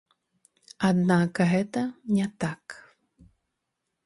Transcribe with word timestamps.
Аднак 0.89 1.41
гэта 1.51 1.81
не 2.17 2.27
так. 2.45 2.79